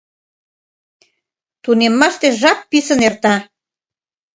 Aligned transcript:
Тунеммаште 1.63 2.27
жап 2.39 2.59
писын 2.69 2.99
эрта. 3.07 3.35